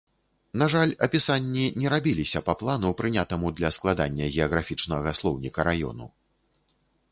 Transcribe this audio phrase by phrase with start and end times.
[0.59, 6.13] На жаль, апісанні не рабіліся па плану, прынятаму для складання геаграфічнага слоўніка раёну.